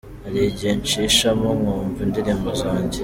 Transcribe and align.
Hari 0.23 0.39
igihe 0.51 0.71
ncishamo 0.81 1.49
nkumva 1.59 1.99
indirimbo 2.05 2.49
zanjye,. 2.61 2.97